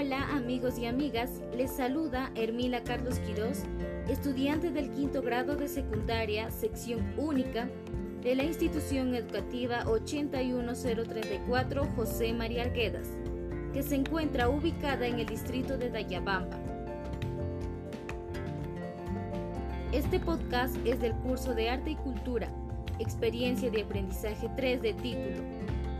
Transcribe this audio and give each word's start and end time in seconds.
amigos 0.00 0.78
y 0.78 0.86
amigas, 0.86 1.42
les 1.56 1.72
saluda 1.72 2.30
Hermila 2.36 2.84
Carlos 2.84 3.18
Quirós, 3.18 3.64
estudiante 4.08 4.70
del 4.70 4.90
quinto 4.92 5.22
grado 5.22 5.56
de 5.56 5.66
secundaria, 5.66 6.52
sección 6.52 7.00
única 7.16 7.68
de 8.22 8.36
la 8.36 8.44
institución 8.44 9.12
educativa 9.16 9.82
81034 9.88 11.84
José 11.96 12.32
María 12.32 12.62
Arguedas, 12.62 13.08
que 13.72 13.82
se 13.82 13.96
encuentra 13.96 14.48
ubicada 14.48 15.04
en 15.08 15.18
el 15.18 15.26
distrito 15.26 15.76
de 15.76 15.90
Dayabamba. 15.90 16.56
Este 19.90 20.20
podcast 20.20 20.76
es 20.86 21.00
del 21.00 21.14
curso 21.14 21.56
de 21.56 21.70
Arte 21.70 21.90
y 21.90 21.96
Cultura, 21.96 22.48
Experiencia 23.00 23.68
de 23.68 23.82
Aprendizaje 23.82 24.48
3 24.54 24.80
de 24.80 24.92
título. 24.94 25.42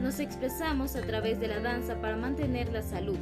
Nos 0.00 0.20
expresamos 0.20 0.94
a 0.94 1.00
través 1.00 1.40
de 1.40 1.48
la 1.48 1.58
danza 1.58 2.00
para 2.00 2.16
mantener 2.16 2.72
la 2.72 2.82
salud. 2.82 3.18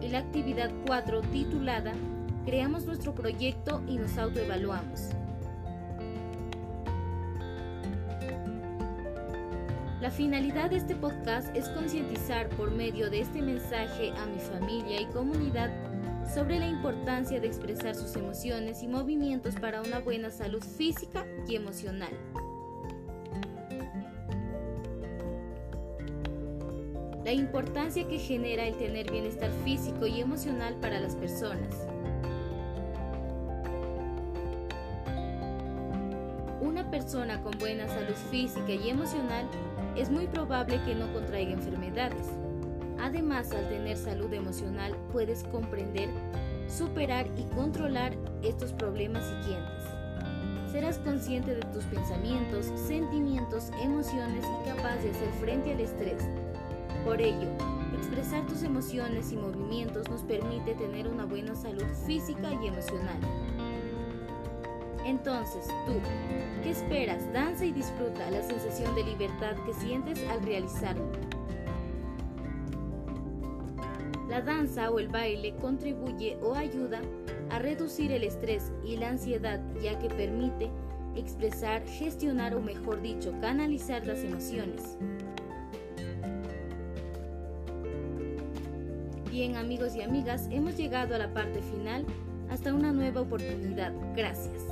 Y 0.00 0.08
la 0.08 0.18
actividad 0.18 0.70
4 0.86 1.20
titulada 1.32 1.92
Creamos 2.44 2.86
nuestro 2.86 3.14
proyecto 3.14 3.82
y 3.86 3.98
nos 3.98 4.16
autoevaluamos. 4.16 5.10
La 10.00 10.10
finalidad 10.10 10.70
de 10.70 10.76
este 10.76 10.94
podcast 10.94 11.54
es 11.54 11.68
concientizar 11.68 12.48
por 12.50 12.70
medio 12.70 13.10
de 13.10 13.20
este 13.20 13.42
mensaje 13.42 14.12
a 14.12 14.26
mi 14.26 14.38
familia 14.38 15.00
y 15.00 15.06
comunidad 15.06 15.70
sobre 16.32 16.58
la 16.58 16.68
importancia 16.68 17.40
de 17.40 17.48
expresar 17.48 17.94
sus 17.94 18.16
emociones 18.16 18.82
y 18.82 18.88
movimientos 18.88 19.56
para 19.56 19.82
una 19.82 19.98
buena 19.98 20.30
salud 20.30 20.62
física 20.62 21.26
y 21.46 21.56
emocional. 21.56 22.12
La 27.28 27.34
importancia 27.34 28.08
que 28.08 28.18
genera 28.18 28.64
el 28.64 28.78
tener 28.78 29.10
bienestar 29.10 29.50
físico 29.62 30.06
y 30.06 30.22
emocional 30.22 30.74
para 30.80 30.98
las 30.98 31.14
personas. 31.14 31.86
Una 36.62 36.90
persona 36.90 37.42
con 37.42 37.52
buena 37.58 37.86
salud 37.86 38.14
física 38.30 38.72
y 38.72 38.88
emocional 38.88 39.46
es 39.94 40.08
muy 40.08 40.26
probable 40.26 40.80
que 40.86 40.94
no 40.94 41.12
contraiga 41.12 41.52
enfermedades 41.52 42.28
Además, 42.98 43.52
al 43.52 43.68
tener 43.68 43.98
salud 43.98 44.32
emocional 44.32 44.96
puedes 45.12 45.44
comprender, 45.44 46.08
superar 46.66 47.26
y 47.36 47.42
controlar 47.54 48.16
estos 48.42 48.72
problemas 48.72 49.22
siguientes. 49.24 49.84
Serás 50.72 50.96
consciente 50.96 51.54
de 51.54 51.62
tus 51.74 51.84
pensamientos, 51.84 52.72
sentimientos, 52.86 53.70
emociones 53.82 54.46
y 54.46 54.68
capaz 54.70 54.96
de 55.02 55.10
hacer 55.10 55.28
frente 55.40 55.74
al 55.74 55.80
estrés. 55.80 56.22
Por 57.04 57.20
ello, 57.20 57.48
expresar 57.96 58.46
tus 58.46 58.62
emociones 58.62 59.32
y 59.32 59.36
movimientos 59.36 60.08
nos 60.08 60.22
permite 60.22 60.74
tener 60.74 61.08
una 61.08 61.24
buena 61.24 61.54
salud 61.54 61.86
física 62.06 62.52
y 62.62 62.68
emocional. 62.68 63.18
Entonces, 65.04 65.66
tú, 65.86 65.94
¿qué 66.62 66.70
esperas? 66.70 67.32
Danza 67.32 67.64
y 67.64 67.72
disfruta 67.72 68.30
la 68.30 68.42
sensación 68.42 68.94
de 68.94 69.04
libertad 69.04 69.56
que 69.64 69.72
sientes 69.72 70.22
al 70.28 70.42
realizarlo. 70.42 71.04
La 74.28 74.42
danza 74.42 74.90
o 74.90 74.98
el 74.98 75.08
baile 75.08 75.54
contribuye 75.56 76.36
o 76.42 76.54
ayuda 76.54 77.00
a 77.50 77.58
reducir 77.58 78.12
el 78.12 78.24
estrés 78.24 78.70
y 78.84 78.96
la 78.96 79.08
ansiedad 79.08 79.60
ya 79.82 79.98
que 79.98 80.10
permite 80.10 80.70
expresar, 81.16 81.82
gestionar 81.86 82.54
o 82.54 82.60
mejor 82.60 83.00
dicho, 83.00 83.32
canalizar 83.40 84.06
las 84.06 84.18
emociones. 84.18 84.98
Bien 89.30 89.56
amigos 89.56 89.94
y 89.94 90.02
amigas, 90.02 90.48
hemos 90.50 90.76
llegado 90.76 91.14
a 91.14 91.18
la 91.18 91.32
parte 91.32 91.60
final. 91.60 92.04
Hasta 92.50 92.72
una 92.72 92.92
nueva 92.92 93.20
oportunidad. 93.20 93.92
Gracias. 94.16 94.62